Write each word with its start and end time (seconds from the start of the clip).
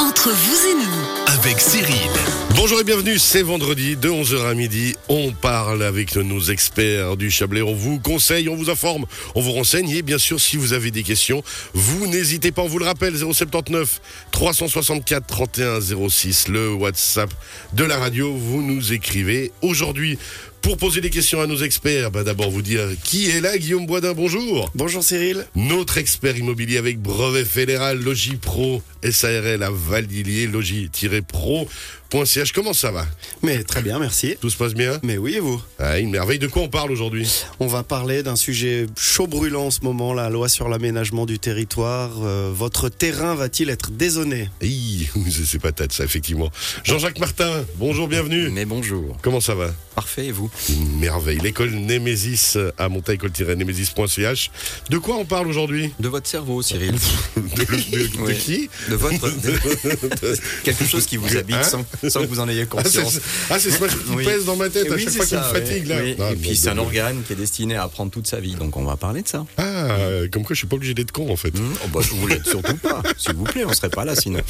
Entre 0.00 0.30
vous 0.30 0.66
et 0.66 0.74
nous, 0.76 1.34
avec 1.38 1.60
Cyril. 1.60 2.10
Bonjour 2.56 2.80
et 2.80 2.84
bienvenue, 2.84 3.18
c'est 3.18 3.42
vendredi 3.42 3.96
de 3.96 4.08
11h 4.08 4.46
à 4.46 4.54
midi. 4.54 4.94
On 5.10 5.32
parle 5.32 5.82
avec 5.82 6.16
nos 6.16 6.40
experts 6.40 7.18
du 7.18 7.30
Chablais. 7.30 7.60
On 7.60 7.74
vous 7.74 8.00
conseille, 8.00 8.48
on 8.48 8.56
vous 8.56 8.70
informe, 8.70 9.04
on 9.34 9.42
vous 9.42 9.52
renseigne. 9.52 9.90
Et 9.90 10.00
bien 10.00 10.16
sûr, 10.16 10.40
si 10.40 10.56
vous 10.56 10.72
avez 10.72 10.90
des 10.90 11.02
questions, 11.02 11.44
vous 11.74 12.06
n'hésitez 12.06 12.50
pas. 12.50 12.62
On 12.62 12.66
vous 12.66 12.78
le 12.78 12.86
rappelle, 12.86 13.14
079 13.14 14.00
364 14.30 15.26
31 15.26 15.80
06, 15.80 16.48
le 16.48 16.72
WhatsApp 16.72 17.30
de 17.74 17.84
la 17.84 17.98
radio. 17.98 18.34
Vous 18.34 18.62
nous 18.62 18.94
écrivez. 18.94 19.52
Aujourd'hui, 19.60 20.18
pour 20.62 20.76
poser 20.76 21.00
des 21.00 21.10
questions 21.10 21.40
à 21.40 21.46
nos 21.46 21.56
experts, 21.58 22.10
bah 22.10 22.24
d'abord 22.24 22.50
vous 22.50 22.62
dire 22.62 22.82
qui 23.02 23.30
est 23.30 23.40
là, 23.40 23.56
Guillaume 23.58 23.86
Boisdin, 23.86 24.12
bonjour. 24.12 24.70
Bonjour 24.74 25.02
Cyril. 25.02 25.46
Notre 25.56 25.98
expert 25.98 26.36
immobilier 26.36 26.78
avec 26.78 27.00
brevet 27.00 27.44
fédéral, 27.44 27.98
Logis 28.00 28.36
Pro, 28.36 28.82
SARL 29.08 29.62
à 29.62 29.70
Valdilier, 29.70 30.46
logis-pro.ch. 30.46 32.52
Comment 32.52 32.72
ça 32.74 32.90
va? 32.90 33.06
Mais 33.42 33.62
très 33.62 33.82
bien, 33.82 33.98
merci. 33.98 34.36
Tout 34.40 34.50
se 34.50 34.56
passe 34.56 34.74
bien? 34.74 34.98
Mais 35.02 35.16
oui, 35.16 35.36
et 35.36 35.40
vous? 35.40 35.60
Ah, 35.78 35.98
Une 35.98 36.10
merveille. 36.10 36.38
De 36.38 36.46
quoi 36.46 36.62
on 36.62 36.68
parle 36.68 36.92
aujourd'hui? 36.92 37.28
On 37.58 37.66
va 37.66 37.82
parler 37.82 38.22
d'un 38.22 38.36
sujet 38.36 38.86
chaud 38.98 39.26
brûlant 39.26 39.66
en 39.66 39.70
ce 39.70 39.80
moment, 39.82 40.12
la 40.12 40.28
loi 40.28 40.48
sur 40.48 40.68
l'aménagement 40.68 41.24
du 41.26 41.38
territoire. 41.38 42.10
Euh, 42.22 42.50
votre 42.52 42.88
terrain 42.88 43.34
va-t-il 43.34 43.70
être 43.70 43.90
dézoné? 43.92 44.50
Oui, 44.60 45.08
c'est 45.30 45.60
pas 45.60 45.72
tête 45.72 45.92
ça, 45.92 46.04
effectivement. 46.04 46.50
Jean-Jacques 46.84 47.18
Martin, 47.18 47.64
bonjour, 47.76 48.08
bienvenue. 48.08 48.50
Mais 48.50 48.64
bonjour. 48.66 49.16
Comment 49.22 49.40
ça 49.40 49.54
va? 49.54 49.70
Parfait, 49.94 50.26
et 50.26 50.32
vous? 50.32 50.49
Une 50.68 50.98
merveille. 50.98 51.38
L'école 51.42 51.70
Némésis 51.70 52.56
à 52.78 52.88
montaïcole-némésis.ch. 52.88 54.50
De 54.90 54.98
quoi 54.98 55.16
on 55.16 55.24
parle 55.24 55.46
aujourd'hui? 55.48 55.92
De 56.00 56.08
votre 56.08 56.28
cerveau, 56.28 56.62
Cyril. 56.62 56.94
de, 57.36 57.40
de- 57.40 57.64
de 58.16 58.22
Oui. 58.22 58.36
qui? 58.36 58.70
De 58.88 58.94
votre. 58.96 59.20
de- 59.42 60.36
quelque 60.64 60.84
chose 60.84 61.06
qui 61.06 61.16
vous 61.16 61.36
habite 61.36 61.56
Hein? 61.56 61.62
sans, 61.62 61.84
sans 62.08 62.20
que 62.22 62.26
vous 62.26 62.40
en 62.40 62.48
ayez 62.48 62.62
Ah, 62.76 62.82
c'est 62.84 63.00
conscience. 63.02 63.20
ah, 63.50 63.58
c'est 63.58 63.70
ce 63.70 63.80
match 63.80 63.90
qui 63.92 64.14
Oui. 64.14 64.24
pèse 64.24 64.44
dans 64.44 64.56
ma 64.56 64.68
tête 64.70 64.90
à 64.90 64.94
Oui, 64.94 65.02
chaque 65.04 65.12
c'est 65.12 65.16
fois 65.18 65.26
qu'il 65.26 65.38
me 65.38 65.42
fatigue. 65.42 65.86
Là. 65.86 65.96
Oui, 66.02 66.16
Ah, 66.20 66.32
et 66.32 66.36
puis 66.36 66.56
c'est 66.56 66.68
un 66.68 66.78
organe 66.78 67.22
qui 67.26 67.32
est 67.32 67.36
destiné 67.36 67.76
à 67.76 67.84
apprendre 67.84 68.10
toute 68.10 68.26
sa 68.26 68.40
vie, 68.40 68.54
donc 68.54 68.76
on 68.76 68.84
va 68.84 68.96
parler 68.96 69.22
de 69.22 69.28
ça. 69.28 69.44
Ah, 69.58 69.88
comme 70.32 70.44
quoi 70.44 70.54
je 70.54 70.58
suis 70.58 70.66
pas 70.66 70.76
obligé 70.76 70.94
d'être 70.94 71.12
con 71.12 71.30
en 71.30 71.36
fait. 71.36 71.54
Hum, 71.56 71.74
oh, 71.84 71.88
bah, 71.92 72.00
vous 72.10 72.26
l'êtes 72.26 72.46
surtout 72.46 72.76
pas, 72.76 73.02
s'il 73.18 73.34
vous 73.34 73.44
plaît, 73.44 73.64
on 73.66 73.72
serait 73.72 73.90
pas 73.90 74.04
là 74.04 74.14
sinon. 74.14 74.40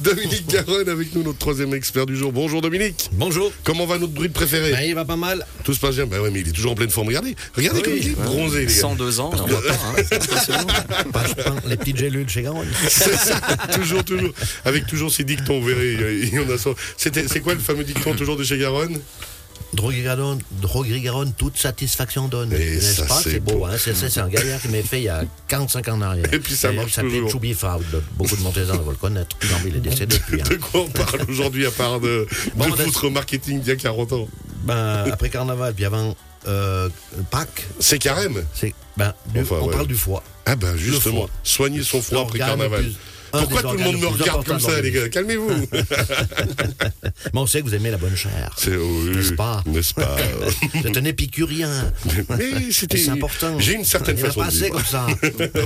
Dominique 0.00 0.46
Garonne 0.48 0.88
avec 0.88 1.14
nous, 1.14 1.22
notre 1.22 1.38
troisième 1.38 1.74
expert 1.74 2.06
du 2.06 2.16
jour. 2.16 2.32
Bonjour 2.32 2.60
Dominique. 2.60 3.10
Bonjour. 3.12 3.52
Comment 3.64 3.86
va 3.86 3.98
notre 3.98 4.12
druide 4.12 4.32
préféré 4.32 4.72
Ben, 4.72 4.82
il 4.86 4.94
va 4.94 5.04
pas 5.04 5.16
mal. 5.16 5.46
Tout 5.64 5.74
se 5.74 5.80
passe 5.80 5.96
bien. 5.96 6.06
Bah 6.06 6.20
ouais, 6.20 6.30
mais 6.30 6.40
il 6.40 6.48
est 6.48 6.52
toujours 6.52 6.72
en 6.72 6.74
pleine 6.74 6.90
forme. 6.90 7.08
Regardez, 7.08 7.34
regardez 7.54 7.80
Oui, 7.80 7.84
comme 7.84 7.96
il 7.96 8.06
est 8.08 8.16
ouais. 8.16 8.24
bronzé, 8.24 8.60
les 8.60 8.66
gars. 8.66 8.80
102 8.80 9.20
ans, 9.20 9.30
on 9.34 9.36
pas, 9.46 9.60
hein. 10.48 11.04
Pas, 11.12 11.24
les 11.66 11.76
petites 11.76 11.96
gélules 11.98 12.28
chez 12.28 12.42
Garonne. 12.42 12.68
C'est 12.88 13.16
ça, 13.16 13.40
toujours, 13.74 14.04
toujours. 14.04 14.30
Avec 14.64 14.86
toujours 14.86 15.12
ces 15.12 15.24
dictons, 15.24 15.60
vous 15.60 15.66
verrez. 15.66 15.94
il 16.22 16.34
y 16.34 16.38
en 16.38 16.42
a 16.48 16.56
C'est 16.96 17.40
quoi 17.40 17.54
le 17.54 17.60
fameux 17.60 17.84
dicton 17.84 18.14
toujours 18.14 18.36
de 18.36 18.44
chez 18.44 18.58
Garonne? 18.58 18.98
Droguerie 19.74 20.02
Garonne, 20.02 20.38
Droguerie 20.62 21.02
Garonne, 21.02 21.32
toute 21.36 21.58
satisfaction 21.58 22.26
donne. 22.28 22.50
Et 22.54 22.76
N'est-ce 22.76 22.94
ça, 22.96 23.04
pas? 23.04 23.20
c'est 23.22 23.32
C'est 23.32 23.40
beau. 23.40 23.58
beau, 23.58 23.64
hein 23.66 23.72
c'est, 23.76 24.18
un 24.18 24.28
gaillard 24.28 24.62
qui 24.62 24.68
m'a 24.68 24.80
fait 24.82 24.98
il 25.00 25.04
y 25.04 25.08
a 25.10 25.24
45 25.48 25.88
ans 25.88 25.92
en 25.98 26.00
arrière. 26.02 26.32
Et 26.32 26.38
puis 26.38 26.54
ça 26.54 26.72
marche 26.72 26.92
Ça 26.92 27.02
toujours. 27.02 27.30
Beaucoup 28.16 28.36
de 28.36 28.40
Montésans 28.42 28.78
vont 28.78 28.90
le 28.92 28.96
connaître. 28.96 29.36
Non, 29.44 29.56
mais 29.62 29.70
il 29.70 29.76
est 29.76 29.80
décédé 29.80 30.16
depuis. 30.16 30.40
hein. 30.40 30.44
De 30.48 30.54
quoi 30.56 30.80
on 30.82 30.88
parle 30.88 31.20
aujourd'hui 31.28 31.66
à 31.66 31.70
part 31.70 32.00
de, 32.00 32.26
Bon, 32.54 32.64
de 32.70 32.76
ben, 32.76 32.84
votre 32.86 33.10
marketing 33.10 33.60
d'il 33.60 33.68
y 33.68 33.72
a 33.72 33.76
40 33.76 34.12
ans? 34.14 34.28
Ben, 34.68 35.04
après 35.12 35.30
Carnaval, 35.30 35.74
puis 35.74 35.84
avant 35.84 36.14
euh, 36.46 36.88
Pâques, 37.30 37.66
C'est 37.80 37.98
carême. 37.98 38.44
c'est, 38.54 38.74
ben, 38.96 39.12
du- 39.26 39.40
Enfin, 39.40 39.56
on 39.60 39.66
ouais. 39.66 39.72
parle 39.74 39.86
du 39.88 39.96
foie. 39.96 40.22
Ah 40.46 40.54
ben 40.56 40.76
justement, 40.76 41.28
soigner 41.42 41.82
son 41.82 42.00
foie 42.00 42.20
après 42.22 42.38
L'organe 42.38 42.58
carnaval. 42.58 42.82
plus- 42.84 42.96
Pourquoi 43.30 43.62
tout 43.62 43.76
le 43.76 43.84
monde 43.84 43.98
me 44.00 44.06
regarde 44.06 44.44
comme 44.46 44.60
ça, 44.60 44.80
les 44.80 44.90
gars? 44.90 45.08
Calmez-vous. 45.08 45.50
Mais 47.34 47.40
on 47.40 47.46
sait 47.46 47.60
que 47.60 47.66
vous 47.66 47.74
aimez 47.74 47.90
la 47.90 47.96
bonne 47.96 48.16
chair. 48.16 48.54
C'est 48.56 48.76
oui, 48.76 49.16
N'est-ce 49.16 49.32
pas? 49.32 49.62
N'est-ce 49.66 49.94
pas? 49.94 50.16
Vous 50.74 50.86
êtes 50.86 50.96
un 50.96 51.04
épicurien. 51.04 51.92
Mais 52.36 52.70
c'était. 52.70 52.98
C'est 52.98 53.10
important. 53.10 53.58
J'ai 53.58 53.74
une 53.74 53.84
certaine 53.84 54.16
Il 54.18 54.24
façon 54.24 54.42
vivre. 54.42 54.68
comme 54.70 54.84
ça. 54.84 55.06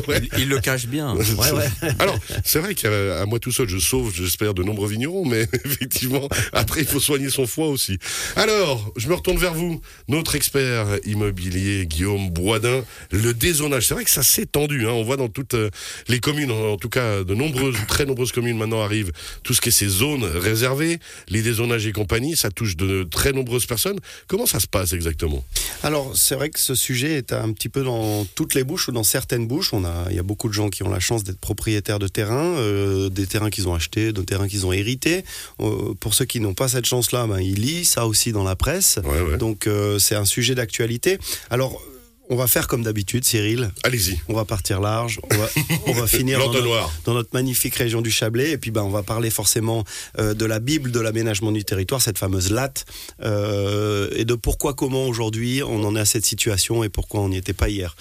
Ouais. 0.09 0.21
Il, 0.37 0.41
il 0.43 0.49
le 0.49 0.59
cache 0.59 0.87
bien. 0.87 1.15
Ouais, 1.15 1.53
ouais. 1.53 1.69
Alors, 1.99 2.19
c'est 2.45 2.59
vrai 2.59 2.75
qu'à 2.75 3.25
moi 3.27 3.39
tout 3.39 3.53
seul, 3.53 3.69
je 3.69 3.79
sauve, 3.79 4.13
j'espère, 4.15 4.55
de 4.55 4.63
nombreux 4.63 4.89
vignerons, 4.89 5.25
mais 5.25 5.47
effectivement, 5.65 6.29
après, 6.53 6.81
il 6.81 6.87
faut 6.87 7.01
soigner 7.01 7.31
son 7.31 7.47
foie 7.47 7.69
aussi. 7.69 7.99
Alors, 8.37 8.93
je 8.97 9.09
me 9.09 9.15
retourne 9.15 9.39
vers 9.39 9.55
vous, 9.55 9.81
notre 10.09 10.35
expert 10.35 10.87
immobilier, 11.05 11.87
Guillaume 11.87 12.31
Boisdin. 12.31 12.83
Le 13.11 13.35
dézonage, 13.35 13.87
c'est 13.87 13.95
vrai 13.95 14.05
que 14.05 14.11
ça 14.11 14.23
s'est 14.23 14.47
tendu. 14.47 14.87
Hein. 14.87 14.93
On 14.93 15.05
voit 15.05 15.17
dans 15.17 15.29
toutes 15.29 15.55
euh, 15.55 15.71
les 16.09 16.21
communes, 16.21 16.51
en 16.51 16.77
tout 16.77 16.89
cas, 16.89 17.23
de 17.25 17.35
nombreuses, 17.53 17.77
très 17.89 18.05
nombreuses 18.05 18.33
communes 18.33 18.59
maintenant 18.59 18.83
arrivent 18.83 19.13
tout 19.43 19.55
ce 19.55 19.61
qui 19.61 19.69
est 19.69 19.73
ces 19.73 19.89
zones 19.89 20.25
réservées, 20.25 20.99
les 21.29 21.43
dézonages 21.43 21.87
et 21.87 21.93
compagnie, 21.93 22.37
ça 22.37 22.51
touche 22.51 22.77
de 22.77 23.05
très 23.05 23.33
nombreuses 23.33 23.67
personnes. 23.67 23.99
Comment 24.27 24.47
ça 24.47 24.61
se 24.61 24.67
passe 24.67 24.93
exactement? 24.93 25.45
Alors, 25.83 26.17
c'est 26.17 26.35
vrai 26.35 26.51
que 26.51 26.61
ce 26.61 26.75
sujet 26.75 27.17
est 27.17 27.33
un 27.33 27.53
petit 27.53 27.69
peu 27.69 27.83
dans 27.83 28.25
toutes 28.35 28.55
les 28.55 28.65
bouches 28.65 28.89
ou 28.89 28.93
dans 28.93 29.03
certaines 29.03 29.47
bouches. 29.47 29.73
On 29.73 29.85
a, 29.85 30.07
il 30.11 30.17
y 30.17 30.19
a 30.19 30.23
beaucoup 30.23 30.49
de 30.49 30.55
gens 30.55 30.69
qui 30.69 30.83
ont 30.83 30.91
la 30.91 31.01
chance 31.01 31.25
d'être 31.25 31.39
propriétaires 31.39 31.99
de 31.99 32.09
terrains, 32.09 32.57
euh, 32.57 33.09
des 33.09 33.27
terrains 33.27 33.51
qu'ils 33.51 33.69
ont 33.69 33.75
achetés, 33.75 34.13
de 34.13 34.23
terrains 34.23 34.49
qu'ils 34.49 34.67
ont 34.67 34.73
hérités. 34.73 35.25
Euh, 35.61 35.95
pour 35.99 36.15
ceux 36.15 36.25
qui 36.25 36.41
n'ont 36.41 36.55
pas 36.55 36.69
cette 36.69 36.87
chance-là, 36.87 37.27
ben, 37.27 37.41
ils 37.41 37.61
lisent 37.61 37.91
ça 37.91 38.07
aussi 38.07 38.33
dans 38.33 38.45
la 38.45 38.57
presse. 38.57 38.99
Ouais, 39.05 39.21
ouais. 39.21 39.37
Donc, 39.39 39.67
euh, 39.67 39.99
c'est 39.99 40.15
un 40.15 40.25
sujet 40.25 40.55
d'actualité. 40.55 41.19
Alors, 41.51 41.83
on 42.33 42.37
va 42.37 42.47
faire 42.47 42.67
comme 42.67 42.83
d'habitude, 42.83 43.27
Cyril. 43.27 43.71
Allez-y. 43.83 44.19
On 44.27 44.33
va 44.33 44.47
partir 44.47 44.81
large. 44.81 45.21
On 45.31 45.37
va, 45.37 45.49
on 45.87 45.93
va 45.93 46.07
finir 46.19 46.39
dans 46.39 46.47
notre, 46.47 46.59
L'entonnoir. 46.61 46.91
dans 47.05 47.13
notre 47.13 47.29
magnifique 47.35 47.75
région 47.75 48.01
du 48.01 48.11
Chablais. 48.11 48.53
Et 48.53 48.57
puis, 48.57 48.71
ben, 48.71 48.83
on 48.83 48.89
va 48.89 49.03
parler 49.03 49.29
forcément 49.29 49.85
euh, 50.19 50.33
de 50.33 50.47
la 50.47 50.59
Bible 50.59 50.91
de 50.91 50.99
l'aménagement 50.99 51.53
du 51.53 51.63
territoire, 51.63 52.01
cette 52.01 52.17
fameuse 52.17 52.51
latte, 52.51 52.87
euh, 53.23 54.09
et 54.17 54.25
de 54.25 54.35
pourquoi, 54.35 54.73
comment 54.73 55.07
aujourd'hui 55.07 55.63
on 55.63 55.85
en 55.85 55.95
est 55.95 56.01
à 56.01 56.07
cette 56.07 56.25
situation 56.25 56.83
et 56.83 56.89
pourquoi 56.89 57.21
on 57.21 57.29
n'y 57.29 57.37
était 57.37 57.53
pas 57.53 57.69
hier. 57.69 57.95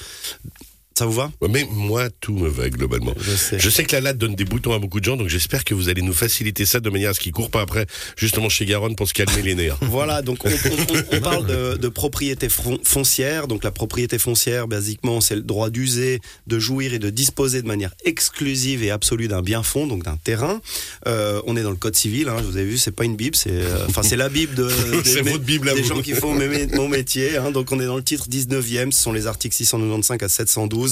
Ça 1.01 1.07
vous 1.07 1.13
va? 1.13 1.31
Ouais, 1.41 1.50
Mais 1.51 1.66
moi, 1.72 2.09
tout 2.19 2.31
me 2.35 2.47
va 2.47 2.69
globalement. 2.69 3.16
Je 3.19 3.31
sais. 3.35 3.57
Je 3.57 3.69
sais 3.72 3.84
que 3.85 3.91
la 3.95 4.01
latte 4.01 4.19
donne 4.19 4.35
des 4.35 4.45
boutons 4.45 4.72
à 4.73 4.78
beaucoup 4.78 5.00
de 5.00 5.06
gens, 5.06 5.17
donc 5.17 5.29
j'espère 5.29 5.63
que 5.63 5.73
vous 5.73 5.89
allez 5.89 6.03
nous 6.03 6.13
faciliter 6.13 6.63
ça 6.63 6.79
de 6.79 6.88
manière 6.91 7.09
à 7.09 7.13
ce 7.16 7.19
qu'ils 7.19 7.31
courent 7.31 7.50
pas 7.50 7.62
après, 7.62 7.88
justement 8.17 8.50
chez 8.50 8.67
Garonne, 8.67 8.95
pour 8.95 9.07
se 9.07 9.13
calmer 9.16 9.41
les 9.41 9.56
nerfs. 9.56 9.78
Voilà, 9.81 10.22
donc 10.22 10.45
on, 10.45 10.50
on- 10.50 10.51
on- 10.53 11.17
on 11.17 11.22
parle 11.29 11.47
de, 11.47 11.75
de 11.78 11.88
propriété 11.88 12.50
foncière. 12.84 13.47
Donc 13.47 13.63
la 13.63 13.72
propriété 13.72 14.19
foncière, 14.19 14.67
basiquement, 14.67 15.22
c'est 15.22 15.34
le 15.35 15.41
droit 15.41 15.72
d'user, 15.72 16.22
de 16.45 16.59
jouir 16.59 16.94
et 16.94 17.00
de 17.00 17.09
disposer 17.09 17.63
de 17.63 17.67
manière 17.67 17.95
exclusive 18.06 18.84
et 18.84 18.91
absolue 18.91 19.28
d'un 19.28 19.41
bien 19.41 19.63
fond, 19.63 19.88
donc 19.88 20.03
d'un 20.03 20.17
terrain. 20.23 20.61
Euh, 21.07 21.41
on 21.47 21.57
est 21.57 21.63
dans 21.63 21.72
le 21.72 21.78
code 21.78 21.95
civil. 21.95 22.29
Hein, 22.29 22.35
vous 22.45 22.57
avez 22.57 22.66
vu, 22.67 22.78
c'est 22.78 22.91
pas 22.91 23.06
une 23.06 23.16
bible, 23.16 23.35
c'est 23.35 23.50
euh, 23.50 23.88
enfin 23.90 24.03
c'est 24.03 24.17
la 24.17 24.29
bible 24.29 24.53
de 24.53 24.63
votre 25.23 25.40
Bible 25.40 25.67
à 25.69 25.73
des 25.73 25.81
vous. 25.81 25.88
gens 25.95 26.01
qui 26.03 26.13
font 26.13 26.35
mes- 26.35 26.67
mon 26.75 26.88
métier. 26.88 27.38
hein. 27.38 27.50
donc 27.50 27.72
on 27.72 27.79
est 27.79 27.85
dans 27.88 27.97
le 27.97 28.03
titre 28.03 28.28
19e. 28.29 28.91
Ce 28.91 29.01
sont 29.01 29.11
les 29.13 29.25
articles 29.25 29.56
695 29.56 30.17
à 30.22 30.29
712. 30.29 30.91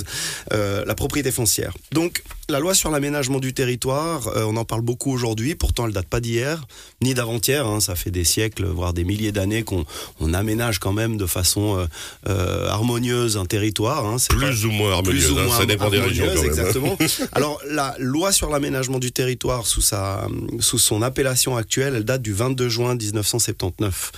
Euh, 0.53 0.83
la 0.85 0.95
propriété 0.95 1.31
foncière. 1.31 1.73
Donc 1.91 2.23
la 2.49 2.59
loi 2.59 2.73
sur 2.73 2.89
l'aménagement 2.89 3.39
du 3.39 3.53
territoire, 3.53 4.27
euh, 4.29 4.43
on 4.45 4.57
en 4.57 4.65
parle 4.65 4.81
beaucoup 4.81 5.11
aujourd'hui. 5.11 5.55
Pourtant, 5.55 5.85
elle 5.87 5.93
date 5.93 6.07
pas 6.07 6.19
d'hier 6.19 6.65
ni 7.01 7.13
d'avant-hier. 7.13 7.65
hein. 7.67 7.79
ça 7.79 7.95
fait 7.95 8.11
des 8.11 8.23
siècles, 8.23 8.65
voire 8.65 8.93
des 8.93 9.03
milliers 9.03 9.31
d'années 9.31 9.63
qu'on 9.63 9.85
on 10.19 10.33
aménage 10.33 10.79
quand 10.79 10.91
même 10.93 11.17
de 11.17 11.25
façon 11.25 11.87
euh, 12.27 12.67
harmonieuse 12.67 13.37
un 13.37 13.45
territoire. 13.45 14.05
hein. 14.05 14.17
Plus 14.29 14.65
ou 14.65 14.71
moins 14.71 14.91
harmonieuse, 14.93 15.25
plus 15.27 15.33
ou 15.33 15.39
hein, 15.39 15.57
ça 15.57 15.65
dépend 15.65 15.89
des 15.89 15.99
régions 15.99 16.25
même. 16.25 16.43
Exactement. 16.45 16.97
Alors 17.33 17.59
la 17.69 17.95
loi 17.99 18.31
sur 18.31 18.49
l'aménagement 18.49 18.99
du 18.99 19.11
territoire 19.11 19.65
sous 19.67 19.81
sa 19.81 20.27
sous 20.59 20.77
son 20.79 21.01
appellation 21.01 21.55
actuelle, 21.57 21.93
elle 21.95 22.03
date 22.05 22.21
du 22.21 22.33
22 22.33 22.67
juin 22.69 22.95
1979. 22.95 24.11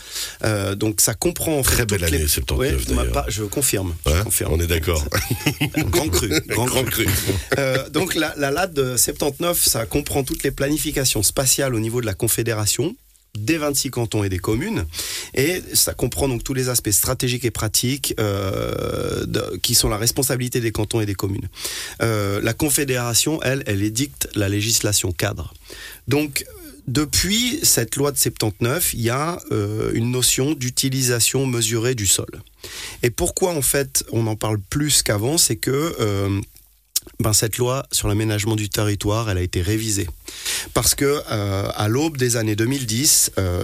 Euh, 0.43 0.75
donc 0.75 1.01
ça 1.01 1.13
comprend 1.13 1.57
en 1.59 1.63
fait 1.63 1.71
Très 1.71 1.85
belle 1.85 1.99
toutes 2.01 2.09
les- 2.11 2.17
année, 2.17 2.27
79, 2.27 2.87
Ouais, 2.87 2.95
ma- 2.95 3.03
d'ailleurs. 3.05 3.25
je 3.29 3.43
confirme. 3.43 3.93
je 4.05 4.23
confirme. 4.23 4.53
On 4.53 4.59
est 4.59 4.67
d'accord. 4.67 5.03
Grand 5.89 6.09
cru. 6.09 6.29
Grand 6.47 6.65
Grand 6.65 6.83
cru. 6.83 7.05
Euh, 7.57 7.89
donc 7.89 8.15
la, 8.15 8.33
la 8.37 8.51
LAT 8.51 8.67
de 8.67 8.97
79, 8.97 9.63
ça 9.63 9.85
comprend 9.85 10.23
toutes 10.23 10.43
les 10.43 10.51
planifications 10.51 11.23
spatiales 11.23 11.75
au 11.75 11.79
niveau 11.79 12.01
de 12.01 12.05
la 12.05 12.13
Confédération 12.13 12.95
des 13.37 13.57
26 13.57 13.91
cantons 13.91 14.25
et 14.25 14.29
des 14.29 14.39
communes. 14.39 14.83
Et 15.35 15.61
ça 15.73 15.93
comprend 15.93 16.27
donc 16.27 16.43
tous 16.43 16.53
les 16.53 16.67
aspects 16.67 16.91
stratégiques 16.91 17.45
et 17.45 17.51
pratiques 17.51 18.13
euh, 18.19 19.25
de- 19.25 19.57
qui 19.63 19.73
sont 19.73 19.87
la 19.87 19.95
responsabilité 19.97 20.59
des 20.59 20.71
cantons 20.73 20.99
et 20.99 21.05
des 21.05 21.15
communes. 21.15 21.47
Euh, 22.01 22.41
la 22.43 22.53
Confédération, 22.53 23.41
elle, 23.41 23.63
elle 23.67 23.83
édicte 23.83 24.27
la 24.35 24.49
législation 24.49 25.13
cadre. 25.13 25.53
Donc, 26.09 26.43
depuis 26.87 27.59
cette 27.63 27.95
loi 27.95 28.11
de 28.11 28.17
79, 28.17 28.93
il 28.93 29.01
y 29.01 29.09
a 29.09 29.39
euh, 29.51 29.91
une 29.93 30.11
notion 30.11 30.53
d'utilisation 30.53 31.45
mesurée 31.45 31.95
du 31.95 32.07
sol. 32.07 32.29
Et 33.03 33.09
pourquoi 33.09 33.53
en 33.53 33.61
fait 33.61 34.03
on 34.11 34.27
en 34.27 34.35
parle 34.35 34.59
plus 34.59 35.01
qu'avant, 35.03 35.37
c'est 35.37 35.55
que 35.55 35.95
euh, 35.99 36.41
ben, 37.19 37.33
cette 37.33 37.57
loi 37.57 37.85
sur 37.91 38.07
l'aménagement 38.07 38.55
du 38.55 38.69
territoire, 38.69 39.29
elle 39.29 39.37
a 39.37 39.41
été 39.41 39.61
révisée. 39.61 40.07
Parce 40.73 40.93
que 40.95 41.21
euh, 41.31 41.69
à 41.75 41.87
l'aube 41.87 42.17
des 42.17 42.35
années 42.37 42.55
2010, 42.55 43.31
euh, 43.37 43.63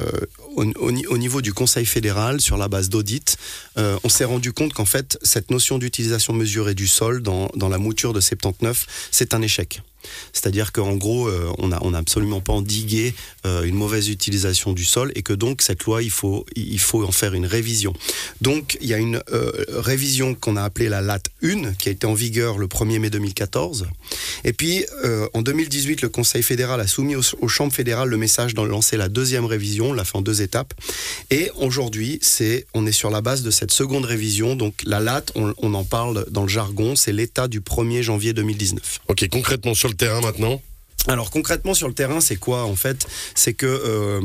au, 0.55 0.63
au 0.79 0.91
ni- 0.91 1.05
au 1.07 1.17
niveau 1.17 1.41
du 1.41 1.53
Conseil 1.53 1.85
fédéral, 1.85 2.41
sur 2.41 2.57
la 2.57 2.67
base 2.67 2.89
d'audit, 2.89 3.37
on 3.75 4.09
s'est 4.09 4.25
rendu 4.25 4.53
compte 4.53 4.73
qu'en 4.73 4.85
fait, 4.85 5.19
cette 5.21 5.51
notion 5.51 5.77
d'utilisation 5.77 6.33
mesurée 6.33 6.73
du 6.73 6.87
sol 6.87 7.21
dans, 7.21 7.49
dans 7.55 7.69
la 7.69 7.77
mouture 7.77 8.11
de 8.13 8.19
79, 8.21 8.85
c'est 9.11 9.33
un 9.35 9.41
échec. 9.43 9.81
C'est-à-dire 10.33 10.71
qu'en 10.71 10.95
gros, 10.95 11.27
euh, 11.27 11.51
on 11.57 11.69
n'a 11.69 11.79
on 11.81 11.93
a 11.93 11.97
absolument 11.97 12.41
pas 12.41 12.53
endigué 12.53 13.13
euh, 13.45 13.63
une 13.63 13.75
mauvaise 13.75 14.09
utilisation 14.09 14.73
du 14.73 14.85
sol 14.85 15.11
et 15.15 15.21
que 15.21 15.33
donc 15.33 15.61
cette 15.61 15.83
loi, 15.83 16.03
il 16.03 16.11
faut, 16.11 16.45
il 16.55 16.79
faut 16.79 17.03
en 17.03 17.11
faire 17.11 17.33
une 17.33 17.45
révision. 17.45 17.93
Donc 18.41 18.77
il 18.81 18.87
y 18.87 18.93
a 18.93 18.97
une 18.97 19.21
euh, 19.31 19.51
révision 19.69 20.35
qu'on 20.35 20.55
a 20.55 20.63
appelée 20.63 20.89
la 20.89 21.01
LAT 21.01 21.23
1 21.43 21.73
qui 21.73 21.89
a 21.89 21.91
été 21.91 22.05
en 22.07 22.13
vigueur 22.13 22.57
le 22.57 22.67
1er 22.67 22.99
mai 22.99 23.09
2014. 23.09 23.87
Et 24.43 24.53
puis 24.53 24.85
en 25.33 25.41
2018, 25.41 26.01
le 26.01 26.09
Conseil 26.09 26.43
fédéral 26.43 26.79
a 26.79 26.87
soumis 26.87 27.15
aux, 27.15 27.21
aux 27.41 27.47
chambres 27.47 27.73
fédérales 27.73 28.09
le 28.09 28.17
message 28.17 28.53
d'en 28.53 28.65
lancer 28.65 28.97
la 28.97 29.09
deuxième 29.09 29.45
révision, 29.45 29.89
on 29.89 29.93
l'a 29.93 30.03
fait 30.03 30.17
en 30.17 30.21
deux 30.21 30.41
étapes. 30.41 30.73
Et 31.29 31.51
aujourd'hui, 31.55 32.19
c'est, 32.21 32.65
on 32.73 32.85
est 32.85 32.91
sur 32.91 33.09
la 33.09 33.21
base 33.21 33.43
de 33.43 33.51
cette 33.51 33.71
seconde 33.71 34.05
révision. 34.05 34.55
Donc 34.55 34.75
la 34.85 34.99
LAT, 34.99 35.23
on, 35.35 35.53
on 35.57 35.73
en 35.73 35.83
parle 35.83 36.25
dans 36.29 36.43
le 36.43 36.47
jargon, 36.47 36.95
c'est 36.95 37.11
l'état 37.11 37.47
du 37.47 37.61
1er 37.61 38.01
janvier 38.01 38.33
2019. 38.33 38.99
Ok, 39.07 39.27
concrètement 39.29 39.73
sur 39.73 39.89
le 39.89 39.95
terrain 39.97 40.21
maintenant. 40.21 40.61
Alors 41.07 41.31
concrètement 41.31 41.73
sur 41.73 41.87
le 41.87 41.93
terrain, 41.93 42.19
c'est 42.19 42.35
quoi 42.35 42.65
en 42.65 42.75
fait? 42.75 43.05
C'est 43.33 43.53
que 43.53 43.65
euh, 43.65 44.19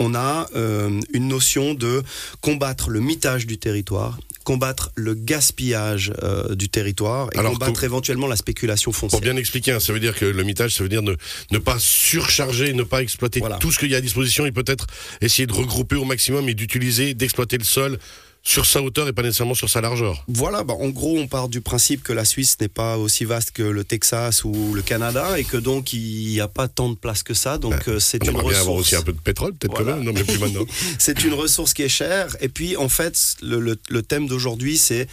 on 0.00 0.14
a 0.16 0.48
euh, 0.56 1.00
une 1.12 1.28
notion 1.28 1.74
de 1.74 2.02
combattre 2.40 2.90
le 2.90 2.98
mitage 2.98 3.46
du 3.46 3.56
territoire, 3.56 4.18
combattre 4.42 4.90
le 4.96 5.14
gaspillage 5.14 6.12
euh, 6.24 6.56
du 6.56 6.68
territoire 6.68 7.28
et 7.34 7.38
Alors, 7.38 7.52
combattre 7.52 7.74
com- 7.80 7.84
éventuellement 7.84 8.26
la 8.26 8.34
spéculation 8.34 8.90
Pour 8.90 8.98
foncière. 8.98 9.20
bien 9.20 9.36
expliquer, 9.36 9.72
hein, 9.72 9.80
ça 9.80 9.92
veut 9.92 10.00
dire 10.00 10.16
que 10.16 10.24
le 10.24 10.42
mitage, 10.42 10.74
ça 10.74 10.82
veut 10.82 10.88
dire 10.88 11.02
ne, 11.02 11.14
ne 11.52 11.58
pas 11.58 11.76
surcharger, 11.78 12.72
ne 12.72 12.82
pas 12.82 13.00
exploiter 13.02 13.38
Voilà. 13.38 13.58
tout 13.58 13.70
ce 13.70 13.78
qu'il 13.78 13.90
y 13.90 13.94
a 13.94 13.98
à 13.98 14.00
disposition 14.00 14.44
et 14.44 14.50
peut-être 14.50 14.88
essayer 15.20 15.46
de 15.46 15.52
regrouper 15.52 15.94
au 15.96 16.04
maximum 16.04 16.48
et 16.48 16.54
d'utiliser, 16.54 17.14
d'exploiter 17.14 17.58
le 17.58 17.64
sol 17.64 17.98
sur 18.46 18.66
sa 18.66 18.82
hauteur 18.82 19.08
et 19.08 19.12
pas 19.14 19.22
nécessairement 19.22 19.54
sur 19.54 19.70
sa 19.70 19.80
largeur. 19.80 20.22
Voilà, 20.28 20.64
bah, 20.64 20.74
en 20.78 20.90
gros, 20.90 21.16
on 21.18 21.26
part 21.26 21.48
du 21.48 21.62
principe 21.62 22.02
que 22.02 22.12
la 22.12 22.26
Suisse 22.26 22.56
n'est 22.60 22.68
pas 22.68 22.98
aussi 22.98 23.24
vaste 23.24 23.52
que 23.52 23.62
le 23.62 23.84
Texas 23.84 24.44
ou 24.44 24.74
le 24.74 24.82
Canada 24.82 25.38
et 25.38 25.44
que 25.44 25.56
donc 25.56 25.94
il 25.94 26.26
n'y 26.28 26.40
a 26.40 26.48
pas 26.48 26.68
tant 26.68 26.90
de 26.90 26.94
place 26.94 27.22
que 27.22 27.32
ça. 27.32 27.56
Donc 27.56 27.88
euh, 27.88 27.98
c'est 27.98 28.22
On 28.22 28.26
une 28.26 28.30
aimerait 28.32 28.50
bien 28.50 28.60
avoir 28.60 28.76
ressource. 28.76 28.88
aussi 28.92 28.96
un 28.96 29.02
peu 29.02 29.12
de 29.14 29.20
pétrole, 29.20 29.54
peut-être 29.54 29.82
Voilà. 29.82 29.96
Non, 29.96 30.12
mais 30.12 30.24
plus 30.24 30.38
maintenant. 30.38 30.66
C'est 30.98 31.24
une 31.24 31.32
ressource 31.34 31.72
qui 31.72 31.82
est 31.82 31.88
chère. 31.88 32.36
Et 32.40 32.48
puis, 32.50 32.76
en 32.76 32.88
fait, 32.90 33.36
le, 33.42 33.60
le- 33.60 33.78
le 33.88 34.02
thème 34.02 34.26
d'aujourd'hui, 34.28 34.76
c'est 34.76 35.08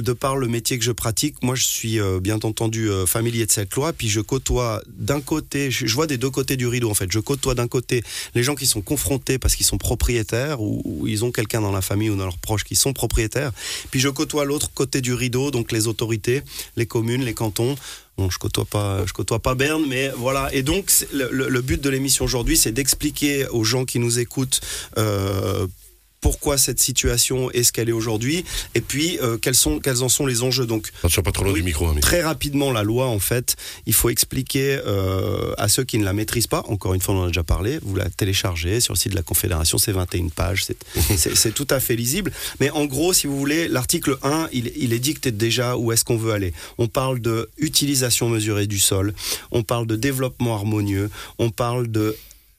de 0.00 0.12
par 0.12 0.36
le 0.36 0.46
métier 0.46 0.78
que 0.78 0.84
je 0.84 0.92
pratique, 0.92 1.42
moi, 1.42 1.54
je 1.54 1.64
suis 1.64 2.00
euh, 2.00 2.20
bien 2.20 2.36
entendu 2.36 2.88
euh, 2.88 3.04
familier 3.04 3.46
de 3.46 3.50
cette 3.50 3.74
loi. 3.74 3.92
Puis, 3.92 4.08
je 4.08 4.20
côtoie 4.20 4.82
d'un 4.86 5.20
côté, 5.20 5.70
je, 5.70 5.92
vois 5.92 6.06
des 6.06 6.18
deux 6.18 6.30
côtés 6.30 6.56
du 6.56 6.66
rideau, 6.66 6.90
en 6.90 6.94
fait. 6.94 7.10
Je 7.10 7.18
côtoie 7.18 7.54
d'un 7.54 7.66
côté 7.66 8.04
les 8.34 8.42
gens 8.42 8.54
qui 8.54 8.66
sont 8.66 8.80
confrontés 8.80 9.38
parce 9.38 9.56
qu'ils 9.56 9.66
sont 9.66 9.78
propriétaires 9.78 10.60
ou, 10.60 11.06
ils 11.06 11.24
ont 11.24 11.32
quelqu'un 11.32 11.60
dans 11.60 11.72
la 11.72 11.82
famille 11.82 12.10
ou 12.10 12.16
dans 12.16 12.24
leurs 12.24 12.38
proches 12.38 12.64
qui 12.64 12.76
sont 12.76 12.92
propriétaires. 12.92 13.52
Puis, 13.90 13.98
je 13.98 14.08
côtoie 14.08 14.44
l'autre 14.44 14.70
côté 14.72 15.00
du 15.00 15.14
rideau, 15.14 15.50
donc 15.50 15.72
les 15.72 15.88
autorités, 15.88 16.42
les 16.76 16.86
communes, 16.86 17.24
les 17.24 17.34
cantons. 17.34 17.74
Bon, 18.16 18.30
je 18.30 18.38
côtoie 18.38 18.64
pas, 18.64 19.04
je 19.06 19.12
côtoie 19.12 19.38
pas 19.38 19.54
Berne, 19.54 19.84
mais 19.88 20.10
voilà. 20.16 20.52
Et 20.52 20.62
donc, 20.62 20.90
le 21.12 21.60
but 21.60 21.80
de 21.80 21.88
l'émission 21.88 22.24
aujourd'hui, 22.24 22.56
c'est 22.56 22.72
d'expliquer 22.72 23.46
aux 23.48 23.64
gens 23.64 23.84
qui 23.84 24.00
nous 24.00 24.18
écoutent 24.18 24.60
euh, 24.96 25.68
pourquoi 26.20 26.58
cette 26.58 26.80
situation 26.80 27.50
est 27.52 27.62
ce 27.62 27.72
qu'elle 27.72 27.88
est 27.88 27.92
aujourd'hui, 27.92 28.44
et 28.74 28.80
puis 28.80 29.18
euh, 29.22 29.36
quels 29.38 29.54
sont, 29.54 29.78
quels 29.78 30.02
en 30.02 30.08
sont 30.08 30.26
les 30.26 30.42
enjeux. 30.42 30.66
Donc, 30.66 30.90
pas 31.02 31.32
trop 31.32 31.44
loin 31.44 31.52
Oui. 31.52 31.60
du 31.60 31.64
micro. 31.66 31.86
hein, 31.86 31.92
mais- 31.94 32.00
très 32.00 32.22
rapidement, 32.22 32.72
la 32.72 32.82
loi, 32.82 33.06
en 33.06 33.18
fait, 33.18 33.56
il 33.86 33.92
faut 33.94 34.08
expliquer 34.10 34.78
euh, 34.86 35.52
à 35.58 35.68
ceux 35.68 35.84
qui 35.84 35.98
ne 35.98 36.04
la 36.04 36.12
maîtrisent 36.12 36.46
pas. 36.46 36.64
Encore 36.68 36.94
une 36.94 37.00
fois, 37.00 37.14
on 37.14 37.20
en 37.20 37.24
a 37.24 37.26
déjà 37.28 37.42
parlé. 37.44 37.78
Vous 37.82 37.94
la 37.96 38.08
téléchargez 38.10 38.80
sur 38.80 38.94
le 38.94 38.98
site 38.98 39.12
de 39.12 39.16
la 39.16 39.22
Confédération, 39.22 39.78
c'est 39.78 39.92
21 39.92 40.28
pages, 40.28 40.66
c'est 41.16 41.54
tout 41.54 41.66
à 41.70 41.80
fait 41.80 41.96
lisible. 41.96 42.32
Mais 42.60 42.70
en 42.70 42.84
gros, 42.86 43.12
si 43.12 43.26
vous 43.26 43.38
voulez, 43.38 43.68
l'article 43.68 44.18
1, 44.22 44.48
il, 44.52 44.72
il 44.76 44.92
est 44.92 44.98
dicté 44.98 45.30
déjà 45.32 45.76
où 45.76 45.92
est-ce 45.92 46.04
qu'on 46.04 46.16
veut 46.16 46.32
aller. 46.32 46.52
On 46.78 46.88
parle 46.88 47.20
de 47.20 47.48
utilisation 47.58 48.28
mesurée 48.28 48.66
du 48.66 48.78
sol, 48.78 49.14
on 49.50 49.62
parle 49.62 49.86
de 49.86 49.96
développement 49.96 50.54
harmonieux, 50.56 51.10
on 51.38 51.50
parle 51.50 51.88
de 51.88 52.16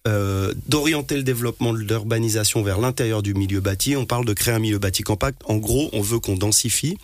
euh, 0.07 0.53
d'orienter 0.67 1.17
le 1.17 1.23
développement 1.23 1.73
de 1.73 1.79
l'urbanisation 1.79 2.63
vers 2.63 2.79
l'intérieur 2.79 3.21
du 3.21 3.33
milieu 3.33 3.59
bâti. 3.59 3.97
On 3.97 4.05
parle 4.05 4.23
de 4.23 4.31
créer 4.33 4.53
un 4.53 4.59
milieu 4.59 4.79
bâti 4.79 5.03
compact. 5.03 5.41
En 5.45 5.57
gros, 5.57 5.89
on 5.91 6.01
veut 6.01 6.19
qu'on 6.19 6.35
densifie. 6.35 6.97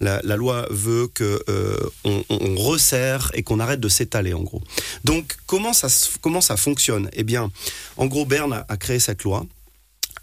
La, 0.00 0.20
loi 0.36 0.66
veut 0.70 1.08
que 1.08 1.42
euh, 1.48 1.76
on, 2.04 2.54
resserre 2.56 3.32
et 3.34 3.42
qu'on 3.42 3.58
arrête 3.58 3.80
de 3.80 3.88
s'étaler. 3.88 4.32
En 4.32 4.42
gros. 4.42 4.62
Donc, 5.02 5.36
comment 5.46 5.72
ça 5.72 5.88
comment 6.20 6.40
ça 6.40 6.56
fonctionne? 6.56 7.10
Eh 7.14 7.24
bien, 7.24 7.50
en 7.96 8.06
gros, 8.06 8.24
Berne 8.24 8.64
a 8.68 8.76
créé 8.76 9.00
cette 9.00 9.24
loi. 9.24 9.44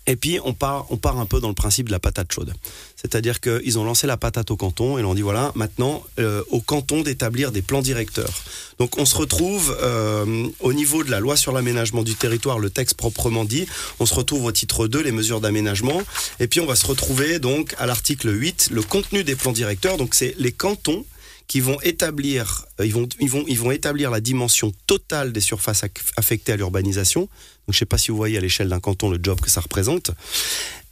Et 0.05 0.15
puis 0.15 0.39
on 0.44 0.53
part, 0.53 0.85
on 0.89 0.97
part 0.97 1.19
un 1.19 1.25
peu 1.25 1.39
dans 1.39 1.47
le 1.47 1.53
principe 1.53 1.88
de 1.88 1.91
la 1.91 2.00
patate 2.00 2.31
chaude. 2.31 2.53
C'est-à-dire 2.95 3.39
qu'ils 3.39 3.79
ont 3.79 3.83
lancé 3.83 4.05
la 4.07 4.17
patate 4.17 4.51
au 4.51 4.57
canton 4.57 4.97
et 4.97 5.01
l'ont 5.01 5.13
dit 5.13 5.21
voilà, 5.21 5.51
maintenant 5.55 6.03
euh, 6.19 6.44
au 6.50 6.59
canton 6.59 7.01
d'établir 7.01 7.51
des 7.51 7.61
plans 7.61 7.81
directeurs. 7.81 8.44
Donc 8.79 8.97
on 8.97 9.05
se 9.05 9.15
retrouve 9.15 9.75
euh, 9.81 10.47
au 10.59 10.73
niveau 10.73 11.03
de 11.03 11.11
la 11.11 11.19
loi 11.19 11.38
sur 11.38 11.51
l'aménagement 11.51 12.03
du 12.03 12.15
territoire, 12.15 12.59
le 12.59 12.69
texte 12.69 12.95
proprement 12.95 13.45
dit, 13.45 13.65
on 14.00 14.05
se 14.05 14.13
retrouve 14.13 14.45
au 14.45 14.51
titre 14.51 14.88
2, 14.88 15.01
les 15.01 15.11
mesures 15.11 15.41
d'aménagement, 15.41 16.01
et 16.39 16.47
puis 16.47 16.59
on 16.59 16.65
va 16.65 16.75
se 16.75 16.85
retrouver 16.85 17.39
donc 17.39 17.75
à 17.77 17.85
l'article 17.85 18.29
8, 18.33 18.69
le 18.71 18.81
contenu 18.81 19.23
des 19.23 19.35
plans 19.35 19.51
directeurs. 19.51 19.97
Donc 19.97 20.15
c'est 20.15 20.35
les 20.38 20.51
cantons 20.51 21.05
qui 21.48 21.60
vont 21.60 21.80
établir, 21.81 22.66
euh, 22.80 22.86
ils 22.86 22.94
vont, 22.94 23.07
ils 23.19 23.30
vont, 23.30 23.44
ils 23.48 23.60
vont 23.60 23.72
établir 23.72 24.10
la 24.12 24.22
dimension 24.22 24.72
totale 24.88 25.31
des 25.34 25.42
surfaces 25.42 25.84
ac- 25.84 26.12
affectées 26.18 26.54
à 26.54 26.56
l'urbanisation. 26.56 27.22
Donc, 27.22 27.30
je 27.69 27.75
ne 27.75 27.80
sais 27.80 27.86
pas 27.86 27.98
si 27.98 28.12
vous 28.12 28.18
voyez 28.18 28.38
à 28.38 28.42
l'échelle 28.42 28.69
d'un 28.69 28.80
canton 28.80 29.10
le 29.10 29.19
job 29.22 29.40
que 29.40 29.50
ça 29.50 29.62
représente. 29.62 30.12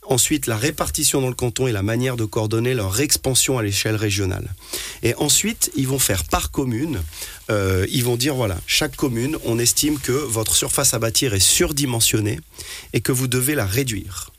Ensuite, 0.04 0.46
la 0.48 0.56
répartition 0.56 1.20
dans 1.20 1.28
le 1.28 1.34
canton 1.34 1.68
et 1.68 1.72
la 1.72 1.82
manière 1.82 2.16
de 2.16 2.24
coordonner 2.24 2.74
leur 2.74 3.00
expansion 3.00 3.56
à 3.58 3.62
l'échelle 3.62 3.94
régionale. 3.94 4.52
Et 5.04 5.14
ensuite, 5.14 5.70
ils 5.76 5.86
vont 5.86 6.00
faire 6.00 6.24
par 6.24 6.50
commune. 6.50 7.00
euh, 7.50 7.86
ils 7.88 8.02
vont 8.04 8.16
dire 8.16 8.34
voilà, 8.34 8.58
chaque 8.66 8.96
commune, 8.96 9.36
on 9.44 9.60
estime 9.60 10.00
que 10.00 10.12
votre 10.12 10.56
surface 10.56 10.92
à 10.92 10.98
bâtir 10.98 11.34
est 11.34 11.40
surdimensionnée 11.40 12.40
et 12.92 13.00
que 13.00 13.12
vous 13.12 13.28
devez 13.28 13.54
la 13.54 13.64
réduire. 13.64 14.30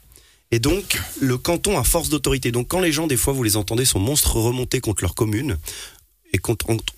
Et 0.51 0.59
donc, 0.59 0.99
le 1.19 1.37
canton 1.37 1.79
a 1.79 1.83
force 1.83 2.09
d'autorité. 2.09 2.51
Donc, 2.51 2.67
quand 2.67 2.81
les 2.81 2.91
gens, 2.91 3.07
des 3.07 3.17
fois, 3.17 3.33
vous 3.33 3.43
les 3.43 3.55
entendez, 3.55 3.85
sont 3.85 3.99
monstres 3.99 4.35
remontés 4.35 4.81
contre 4.81 5.03
leur 5.03 5.15
commune, 5.15 5.57
et 6.33 6.39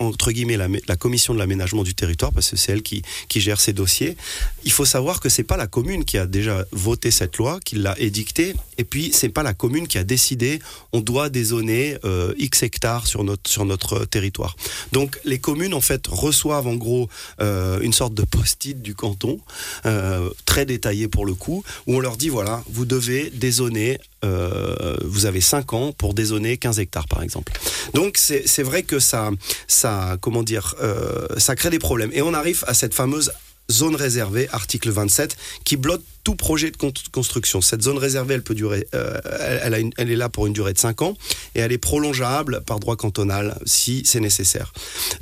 entre, 0.00 0.32
guillemets, 0.32 0.56
la, 0.56 0.96
commission 0.96 1.34
de 1.34 1.38
l'aménagement 1.38 1.82
du 1.82 1.94
territoire, 1.94 2.32
parce 2.32 2.50
que 2.50 2.56
c'est 2.56 2.72
elle 2.72 2.82
qui, 2.82 3.02
gère 3.36 3.60
ces 3.60 3.74
dossiers, 3.74 4.16
il 4.64 4.72
faut 4.72 4.86
savoir 4.86 5.20
que 5.20 5.28
c'est 5.28 5.44
pas 5.44 5.58
la 5.58 5.66
commune 5.66 6.04
qui 6.04 6.16
a 6.16 6.26
déjà 6.26 6.64
voté 6.72 7.10
cette 7.10 7.36
loi, 7.36 7.60
qui 7.64 7.76
l'a 7.76 7.94
édictée, 7.98 8.54
et 8.78 8.84
puis 8.84 9.10
c'est 9.12 9.28
pas 9.28 9.42
la 9.42 9.52
commune 9.52 9.86
qui 9.86 9.98
a 9.98 10.04
décidé 10.04 10.58
on 10.92 11.00
doit 11.00 11.28
dézoner 11.28 11.98
euh, 12.04 12.32
X 12.38 12.62
hectares 12.62 13.06
sur 13.06 13.24
notre, 13.24 13.64
notre 13.64 14.04
territoire. 14.06 14.56
Donc, 14.92 15.18
les 15.24 15.38
communes, 15.38 15.74
en 15.74 15.80
fait, 15.80 16.06
reçoivent 16.06 16.66
en 16.66 16.76
gros 16.76 17.08
euh, 17.40 17.80
une 17.80 17.92
sorte 17.92 18.14
de 18.14 18.22
post-it 18.22 18.80
du 18.80 18.94
canton, 18.94 19.38
euh, 19.84 20.30
très 20.46 20.64
détaillé 20.64 21.08
pour 21.08 21.26
le 21.26 21.34
coup, 21.34 21.62
où 21.86 21.96
on 21.96 22.00
leur 22.00 22.16
dit 22.16 22.30
voilà, 22.30 22.64
vous 22.70 22.86
devez 22.86 23.30
dézoner, 23.30 23.98
euh, 24.24 24.96
vous 25.04 25.26
avez 25.26 25.40
5 25.40 25.72
ans 25.72 25.92
pour 25.92 26.14
dézoner 26.14 26.56
15 26.56 26.78
hectares 26.80 27.08
par 27.08 27.22
exemple. 27.22 27.52
Donc 27.94 28.16
c'est 28.18 28.62
vrai 28.62 28.82
que 28.82 28.98
ça, 28.98 29.30
ça, 29.68 30.16
comment 30.20 30.42
dire, 30.42 30.74
euh, 30.80 31.26
ça 31.36 31.54
crée 31.56 31.70
des 31.70 31.78
problèmes. 31.78 32.10
Et 32.12 32.22
on 32.22 32.34
arrive 32.34 32.64
à 32.66 32.74
cette 32.74 32.94
fameuse 32.94 33.32
zone 33.70 33.96
réservée, 33.96 34.48
article 34.52 34.90
27, 34.90 35.36
qui 35.64 35.76
bloque 35.76 36.02
tout 36.22 36.36
projet 36.36 36.70
de 36.70 36.76
con- 36.76 36.92
construction. 37.12 37.60
Cette 37.60 37.82
zone 37.82 37.98
réservée, 37.98 38.34
elle 38.34 38.42
peut 38.42 38.54
durer, 38.54 38.86
euh, 38.94 39.18
elle, 39.62 40.10
est 40.10 40.16
là 40.16 40.28
pour 40.28 40.46
une 40.46 40.52
durée 40.52 40.72
de 40.72 40.78
5 40.78 41.02
ans 41.02 41.16
et 41.54 41.60
elle 41.60 41.72
est 41.72 41.78
prolongeable 41.78 42.62
par 42.64 42.78
droit 42.80 42.96
cantonal 42.96 43.58
si 43.66 44.02
c'est 44.06 44.20
nécessaire. 44.20 44.72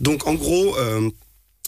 Donc 0.01 0.27
en 0.27 0.35
gros. 0.35 0.77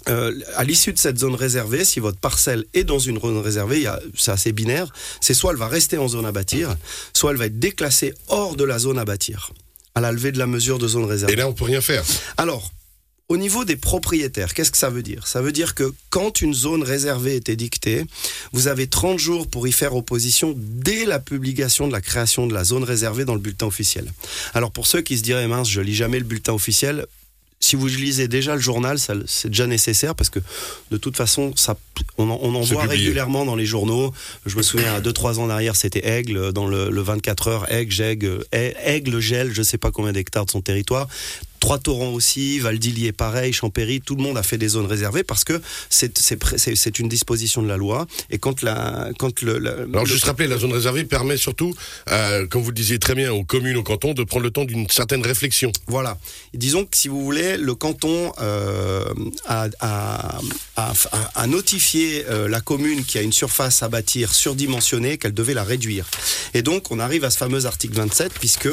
Euh, 0.08 0.32
à 0.54 0.64
l'issue 0.64 0.92
de 0.92 0.98
cette 0.98 1.18
zone 1.18 1.34
réservée, 1.34 1.84
si 1.84 2.00
votre 2.00 2.18
parcelle 2.18 2.64
est 2.74 2.84
dans 2.84 2.98
une 2.98 3.20
zone 3.20 3.38
réservée, 3.38 3.88
c'est 4.16 4.30
assez 4.30 4.52
binaire, 4.52 4.92
c'est 5.20 5.34
soit 5.34 5.52
elle 5.52 5.58
va 5.58 5.68
rester 5.68 5.98
en 5.98 6.08
zone 6.08 6.26
à 6.26 6.32
bâtir, 6.32 6.76
soit 7.12 7.32
elle 7.32 7.36
va 7.36 7.46
être 7.46 7.58
déclassée 7.58 8.14
hors 8.28 8.56
de 8.56 8.64
la 8.64 8.78
zone 8.78 8.98
à 8.98 9.04
bâtir, 9.04 9.52
à 9.94 10.00
la 10.00 10.12
levée 10.12 10.32
de 10.32 10.38
la 10.38 10.46
mesure 10.46 10.78
de 10.78 10.86
zone 10.86 11.04
réservée. 11.04 11.32
Et 11.32 11.36
là, 11.36 11.48
on 11.48 11.52
peut 11.52 11.64
rien 11.64 11.80
faire. 11.80 12.04
Alors, 12.36 12.70
au 13.28 13.36
niveau 13.36 13.64
des 13.64 13.74
propriétaires, 13.74 14.54
qu'est-ce 14.54 14.70
que 14.70 14.78
ça 14.78 14.90
veut 14.90 15.02
dire? 15.02 15.26
Ça 15.26 15.42
veut 15.42 15.50
dire 15.50 15.74
que 15.74 15.92
quand 16.10 16.40
une 16.40 16.54
zone 16.54 16.84
réservée 16.84 17.34
est 17.34 17.48
édictée, 17.48 18.04
vous 18.52 18.68
avez 18.68 18.86
30 18.86 19.18
jours 19.18 19.48
pour 19.48 19.66
y 19.66 19.72
faire 19.72 19.96
opposition 19.96 20.54
dès 20.56 21.04
la 21.04 21.18
publication 21.18 21.88
de 21.88 21.92
la 21.92 22.00
création 22.00 22.46
de 22.46 22.54
la 22.54 22.62
zone 22.62 22.84
réservée 22.84 23.24
dans 23.24 23.34
le 23.34 23.40
bulletin 23.40 23.66
officiel. 23.66 24.12
Alors 24.54 24.70
pour 24.70 24.86
ceux 24.86 25.00
qui 25.00 25.18
se 25.18 25.24
diraient 25.24 25.48
mince, 25.48 25.68
je 25.68 25.80
lis 25.80 25.96
jamais 25.96 26.20
le 26.20 26.24
bulletin 26.24 26.52
officiel, 26.52 27.06
si 27.66 27.74
vous 27.74 27.88
lisez 27.88 28.28
déjà 28.28 28.54
le 28.54 28.60
journal, 28.60 28.96
c'est 29.26 29.48
déjà 29.48 29.66
nécessaire 29.66 30.14
parce 30.14 30.30
que 30.30 30.38
de 30.92 30.96
toute 30.96 31.16
façon, 31.16 31.52
ça, 31.56 31.76
on 32.16 32.30
en, 32.30 32.38
on 32.40 32.54
en 32.54 32.62
C'est 32.64 32.74
voit 32.74 32.84
publié. 32.84 33.02
régulièrement 33.04 33.44
dans 33.44 33.56
les 33.56 33.66
journaux. 33.66 34.12
Je 34.46 34.56
me 34.56 34.62
souviens, 34.62 34.94
à 34.94 35.00
2-3 35.00 35.38
ans 35.40 35.48
derrière, 35.48 35.74
c'était 35.74 36.06
Aigle, 36.06 36.52
dans 36.52 36.66
le, 36.68 36.90
le 36.90 37.02
24 37.02 37.48
heures, 37.48 37.72
Aigle, 37.72 38.00
Aigle, 38.02 38.44
Aigle 38.52 39.18
gèle, 39.20 39.52
je 39.52 39.62
sais 39.62 39.78
pas 39.78 39.90
combien 39.90 40.12
d'hectares 40.12 40.46
de 40.46 40.50
son 40.52 40.60
territoire. 40.60 41.08
Trois 41.66 41.78
Torrents 41.80 42.12
aussi, 42.12 42.60
Valdillier 42.60 43.10
pareil, 43.10 43.52
Champéry, 43.52 44.00
tout 44.00 44.14
le 44.14 44.22
monde 44.22 44.38
a 44.38 44.44
fait 44.44 44.56
des 44.56 44.68
zones 44.68 44.86
réservées 44.86 45.24
parce 45.24 45.42
que 45.42 45.60
c'est 45.90 46.98
une 47.00 47.08
disposition 47.08 47.60
de 47.60 47.66
la 47.66 47.76
loi. 47.76 48.06
Et 48.30 48.38
quand 48.38 48.62
la 48.62 49.08
quand 49.18 49.42
le, 49.42 49.58
la- 49.58 49.72
Alors 49.72 50.04
le- 50.04 50.06
juste 50.06 50.26
rappeler, 50.26 50.46
la 50.46 50.58
zone 50.58 50.72
réservée 50.72 51.02
permet 51.02 51.36
surtout, 51.36 51.74
euh, 52.12 52.46
comme 52.46 52.62
vous 52.62 52.68
le 52.70 52.74
disiez 52.76 53.00
très 53.00 53.16
bien, 53.16 53.32
aux 53.32 53.42
communes, 53.42 53.76
aux 53.76 53.82
cantons, 53.82 54.14
de 54.14 54.22
prendre 54.22 54.44
le 54.44 54.52
temps 54.52 54.64
d'une 54.64 54.88
certaine 54.90 55.22
réflexion. 55.26 55.72
Voilà. 55.88 56.18
Et 56.54 56.58
disons 56.58 56.84
que 56.84 56.96
si 56.96 57.08
vous 57.08 57.24
voulez, 57.24 57.56
le 57.56 57.74
canton 57.74 58.32
euh, 58.40 59.04
a, 59.46 59.66
a- 59.80 60.38
a- 60.76 60.92
a- 60.92 61.30
a 61.34 61.46
notifié 61.48 62.26
euh, 62.30 62.48
la 62.48 62.60
commune 62.60 63.04
qui 63.04 63.18
a 63.18 63.22
une 63.22 63.32
surface 63.32 63.82
à 63.82 63.88
bâtir 63.88 64.32
surdimensionnée 64.32 65.18
qu'elle 65.18 65.34
devait 65.34 65.52
la 65.54 65.64
réduire. 65.64 66.06
Et 66.54 66.62
donc 66.62 66.92
on 66.92 67.00
arrive 67.00 67.24
à 67.24 67.30
ce 67.30 67.38
fameux 67.38 67.66
article 67.66 67.94
27 67.96 68.34
puisque 68.34 68.68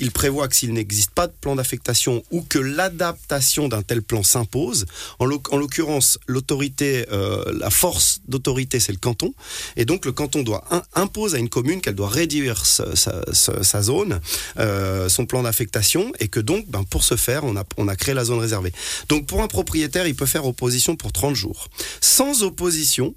il 0.00 0.10
prévoit 0.10 0.48
que 0.48 0.56
s'il 0.56 0.72
n'existe 0.72 1.12
pas 1.12 1.28
de 1.28 1.32
plan 1.40 1.54
d'affectation 1.54 1.99
ou 2.08 2.42
que 2.42 2.58
l'adaptation 2.58 3.68
d'un 3.68 3.82
tel 3.82 4.02
plan 4.02 4.22
s'impose, 4.22 4.86
en 5.18 5.24
l'oc- 5.26 5.52
en 5.52 5.56
l'occurrence 5.56 6.18
l'autorité, 6.26 7.06
euh, 7.12 7.44
la 7.58 7.70
force 7.70 8.20
d'autorité 8.28 8.80
c'est 8.80 8.92
le 8.92 8.98
canton, 8.98 9.34
et 9.76 9.84
donc 9.84 10.04
le 10.06 10.12
canton 10.12 10.42
doit 10.42 10.64
impose 10.94 11.34
à 11.34 11.38
une 11.38 11.48
commune 11.48 11.80
qu'elle 11.80 11.94
doit 11.94 12.08
réduire 12.08 12.64
sa, 12.66 13.82
zone, 13.82 14.20
euh, 14.58 15.08
son 15.08 15.26
plan 15.26 15.42
d'affectation, 15.42 16.12
et 16.20 16.28
que 16.28 16.40
donc 16.40 16.68
ben, 16.68 16.84
pour 16.84 17.04
ce 17.04 17.16
faire 17.16 17.44
on 17.44 17.56
a, 17.56 17.64
on 17.76 17.88
a 17.88 17.96
créé 17.96 18.14
la 18.14 18.24
zone 18.24 18.38
réservée. 18.38 18.72
Donc 19.08 19.26
pour 19.26 19.42
un 19.42 19.48
propriétaire 19.48 20.06
il 20.06 20.14
peut 20.14 20.26
faire 20.26 20.46
opposition 20.46 20.96
pour 20.96 21.12
30 21.12 21.34
jours. 21.34 21.68
Sans 22.00 22.42
opposition, 22.42 23.14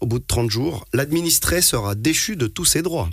au 0.00 0.06
bout 0.06 0.18
de 0.18 0.24
30 0.26 0.50
jours, 0.50 0.84
l'administré 0.92 1.62
sera 1.62 1.94
déchu 1.94 2.36
de 2.36 2.46
tous 2.46 2.64
ses 2.64 2.82
droits. 2.82 3.08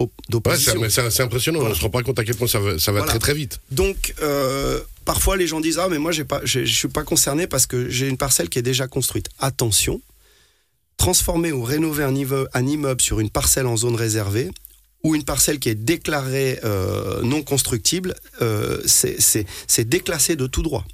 Ouais, 0.00 0.06
d'opposition. 0.28 0.80
c'est 0.88 1.22
impressionnant. 1.22 1.58
Voilà. 1.58 1.74
On 1.74 1.76
se 1.76 1.82
rend 1.82 1.90
pas 1.90 2.02
compte 2.02 2.18
à 2.18 2.24
quel 2.24 2.36
point 2.36 2.46
ça 2.46 2.60
va, 2.60 2.78
ça 2.78 2.92
va 2.92 2.98
Voilà. 2.98 3.12
très 3.12 3.18
très 3.18 3.34
vite. 3.34 3.60
Donc, 3.70 4.14
euh, 4.22 4.80
parfois, 5.04 5.36
les 5.36 5.46
gens 5.46 5.60
disent 5.60 5.78
Ah, 5.78 5.88
mais 5.90 5.98
moi, 5.98 6.12
je 6.12 6.64
suis 6.64 6.88
pas 6.88 7.02
concerné 7.02 7.46
parce 7.46 7.66
que 7.66 7.88
j'ai 7.88 8.08
une 8.08 8.16
parcelle 8.16 8.48
qui 8.48 8.58
est 8.58 8.62
déjà 8.62 8.86
construite. 8.86 9.28
Attention, 9.38 10.00
transformer 10.96 11.52
ou 11.52 11.62
rénover 11.62 12.04
un, 12.04 12.66
immeuble 12.66 13.00
sur 13.00 13.20
une 13.20 13.30
parcelle 13.30 13.66
en 13.66 13.76
zone 13.76 13.96
réservée 13.96 14.50
ou 15.04 15.14
une 15.14 15.24
parcelle 15.24 15.58
qui 15.58 15.68
est 15.68 15.76
déclarée 15.76 16.58
euh, 16.64 17.22
non 17.22 17.42
constructible, 17.42 18.14
euh, 18.42 18.82
c'est 18.84 19.88
déclassé 19.88 20.36
de 20.36 20.46
tout 20.46 20.62
droit. 20.62 20.84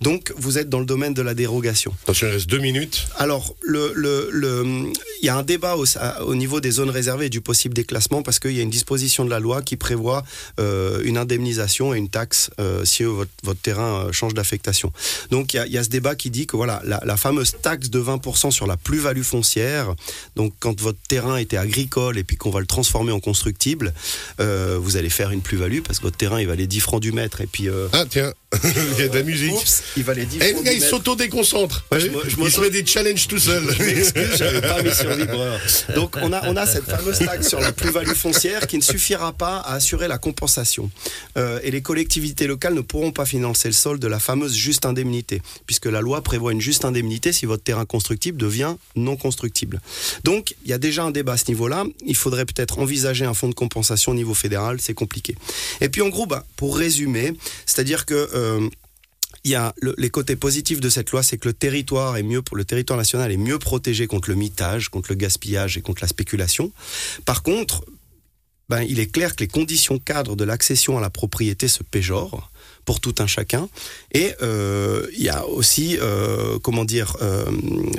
Donc, 0.00 0.32
vous 0.36 0.58
êtes 0.58 0.68
dans 0.68 0.80
le 0.80 0.86
domaine 0.86 1.14
de 1.14 1.22
la 1.22 1.34
dérogation. 1.34 1.92
Attention, 2.04 2.26
il 2.28 2.32
reste 2.32 2.48
deux 2.48 2.58
minutes. 2.58 3.06
Alors, 3.16 3.54
le, 3.62 3.92
le, 3.94 4.28
le- 4.32 4.92
il 5.22 5.26
y 5.26 5.28
a 5.28 5.36
un 5.36 5.42
débat 5.42 5.76
au, 5.76 6.34
niveau 6.34 6.60
des 6.60 6.70
zones 6.70 6.90
réservées 6.90 7.26
et 7.26 7.30
du 7.30 7.40
possible 7.40 7.74
déclassement 7.74 8.22
parce 8.22 8.38
qu'il 8.38 8.52
y 8.52 8.60
a 8.60 8.62
une 8.62 8.70
disposition 8.70 9.24
de 9.24 9.30
la 9.30 9.40
loi 9.40 9.62
qui 9.62 9.76
prévoit 9.76 10.22
euh, 10.60 11.00
une 11.04 11.16
indemnisation 11.16 11.94
et 11.94 11.98
une 11.98 12.08
taxe 12.10 12.50
euh, 12.60 12.84
si 12.84 13.02
votre, 13.04 13.30
votre 13.42 13.60
terrain 13.60 14.06
euh, 14.06 14.12
change 14.12 14.34
d'affectation. 14.34 14.92
Donc, 15.30 15.54
il 15.54 15.56
y, 15.56 15.60
a, 15.60 15.66
il 15.66 15.72
y 15.72 15.78
a 15.78 15.84
ce 15.84 15.88
débat 15.88 16.14
qui 16.14 16.30
dit 16.30 16.46
que 16.46 16.56
voilà, 16.56 16.82
la, 16.84 17.00
la 17.04 17.16
fameuse 17.16 17.54
taxe 17.62 17.88
de 17.90 18.00
20% 18.00 18.50
sur 18.50 18.66
la 18.66 18.76
plus-value 18.76 19.22
foncière, 19.22 19.94
donc 20.36 20.52
quand 20.60 20.78
votre 20.80 20.98
terrain 21.08 21.36
était 21.36 21.56
agricole 21.56 22.18
et 22.18 22.24
puis 22.24 22.36
qu'on 22.36 22.50
va 22.50 22.60
le 22.60 22.66
transformer 22.66 23.12
en 23.12 23.20
constructible, 23.20 23.92
vous 24.38 24.96
allez 24.96 25.10
faire 25.10 25.30
une 25.30 25.40
plus-value 25.40 25.80
parce 25.80 25.98
que 25.98 26.04
votre 26.04 26.16
terrain, 26.16 26.40
il 26.40 26.46
valait 26.46 26.66
10 26.66 26.80
francs 26.80 27.00
du 27.00 27.12
mètre 27.12 27.40
et 27.40 27.46
puis... 27.46 27.68
Ah 27.92 28.04
tiens, 28.08 28.32
il 28.62 29.00
y 29.00 29.02
a 29.02 29.08
de 29.08 29.14
la 29.14 29.22
musique. 29.22 29.52
oups, 29.52 29.82
il 29.96 30.04
valait 30.04 30.26
10 30.26 30.36
Et 30.36 30.40
francs 30.40 30.56
le 30.58 30.62
gars, 30.64 30.70
du 30.72 30.76
il 30.78 30.82
s'auto-déconcentre. 30.82 31.84
Ouais, 31.92 32.00
je 32.00 32.08
me- 32.08 32.28
je 32.28 32.36
me 32.36 32.42
il 32.44 32.46
se 32.46 32.56
sens- 32.56 32.60
met 32.64 32.70
des 32.70 32.84
challenges 32.86 33.28
tout 33.28 33.38
seul. 33.38 33.64
Je 33.78 33.82
m'excuse, 33.82 34.28
j'avais 34.36 34.60
pas 34.60 34.82
mis 34.82 34.94
sur 34.94 35.14
vibreur. 35.14 35.60
Donc 35.94 36.16
on 36.22 36.32
a, 36.32 36.48
on 36.48 36.56
a 36.56 36.66
cette 36.66 36.84
fameuse 36.84 37.18
taxe 37.18 37.48
sur 37.48 37.60
la 37.60 37.72
plus-value 37.72 38.12
foncière 38.14 38.66
qui 38.66 38.76
ne 38.76 38.82
suffira 38.82 39.32
pas 39.32 39.58
à 39.58 39.74
assurer 39.74 40.08
la 40.08 40.18
compensation. 40.18 40.90
Euh, 41.36 41.60
et 41.62 41.70
les 41.70 41.82
collectivités 41.82 42.46
locales 42.46 42.74
ne 42.74 42.80
pourront 42.80 43.12
pas 43.12 43.26
financer 43.26 43.68
le 43.68 43.74
sol 43.74 43.98
de 43.98 44.06
la 44.06 44.18
fameuse 44.18 44.54
juste 44.54 44.84
indemnité, 44.86 45.40
puisque 45.66 45.86
la 45.86 46.00
loi 46.00 46.22
prévoit 46.22 46.52
une 46.52 46.60
juste 46.60 46.84
indemnité 46.84 47.32
si 47.32 47.46
votre 47.46 47.62
terrain 47.62 47.84
constructible 47.84 48.38
devient 48.38 48.74
non 48.96 49.16
constructible. 49.16 49.80
Donc 50.24 50.54
il 50.64 50.70
y 50.70 50.72
a 50.72 50.78
déjà 50.78 51.02
un 51.04 51.10
débat 51.10 51.32
à 51.32 51.36
ce 51.36 51.44
niveau-là. 51.48 51.84
Il 52.06 52.16
faudrait 52.16 52.44
peut-être 52.44 52.78
envisager 52.78 53.24
un 53.24 53.34
fonds 53.34 53.48
de 53.48 53.54
compensation 53.54 54.12
au 54.12 54.14
niveau 54.14 54.34
fédéral, 54.34 54.78
c'est 54.80 54.94
compliqué. 54.94 55.34
Et 55.80 55.88
puis 55.88 56.02
en 56.02 56.08
gros, 56.08 56.26
bah, 56.26 56.44
pour 56.56 56.76
résumer, 56.76 57.32
c'est-à-dire 57.66 58.06
que... 58.06 58.14
euh, 58.34 58.43
il 59.44 59.50
y 59.50 59.54
a 59.54 59.74
le- 59.80 59.94
les 59.98 60.10
côtés 60.10 60.36
positifs 60.36 60.80
de 60.80 60.88
cette 60.88 61.10
loi, 61.10 61.22
c'est 61.22 61.36
que 61.38 61.48
le 61.48 61.54
territoire 61.54 62.16
est 62.16 62.22
mieux 62.22 62.42
le 62.52 62.64
territoire 62.64 62.98
national 62.98 63.30
est 63.30 63.36
mieux 63.36 63.58
protégé 63.58 64.06
contre 64.06 64.30
le 64.30 64.36
mitage, 64.36 64.88
contre 64.88 65.10
le 65.10 65.16
gaspillage 65.16 65.76
et 65.76 65.82
contre 65.82 66.02
la 66.02 66.08
spéculation. 66.08 66.72
Par 67.26 67.42
contre, 67.42 67.84
ben, 68.70 68.80
il 68.82 68.98
est 68.98 69.08
clair 69.12 69.36
que 69.36 69.40
les 69.44 69.48
conditions 69.48 69.98
cadres 69.98 70.36
de 70.36 70.44
l'accession 70.44 70.96
à 70.96 71.00
la 71.02 71.10
propriété 71.10 71.68
se 71.68 71.82
péjorent 71.82 72.50
pour 72.86 72.98
tout 73.00 73.14
un 73.18 73.26
chacun. 73.26 73.68
Et 74.12 74.32
euh, 74.40 75.06
il 75.12 75.22
y 75.22 75.28
a 75.28 75.44
aussi, 75.46 75.98
euh, 76.00 76.58
comment 76.60 76.86
dire, 76.86 77.14
euh, 77.20 77.44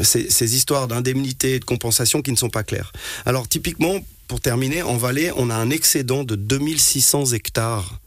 ces, 0.02 0.28
ces 0.32 0.56
histoires 0.56 0.88
d'indemnité 0.88 1.54
et 1.56 1.60
de 1.60 1.66
compensation 1.66 2.24
qui 2.24 2.32
ne 2.32 2.36
sont 2.38 2.50
pas 2.50 2.64
claires. 2.64 2.92
Alors 3.28 3.48
typiquement, 3.48 4.00
pour 4.28 4.42
terminer, 4.42 4.82
en 4.82 4.98
Valais, 4.98 5.32
on 5.36 5.52
a 5.52 5.56
un 5.56 5.70
excédent 5.70 6.24
de 6.24 6.36
2600 6.36 7.34
hectares 7.34 8.00